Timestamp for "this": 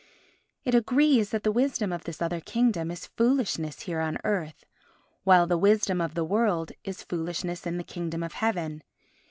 2.05-2.23